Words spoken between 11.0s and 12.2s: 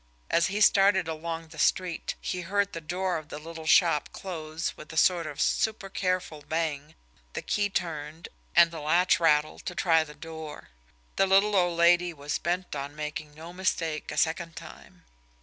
the little old lady